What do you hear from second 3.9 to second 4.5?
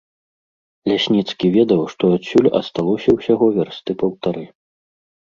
паўтары.